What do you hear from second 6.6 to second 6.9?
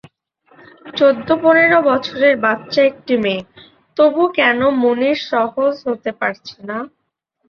না।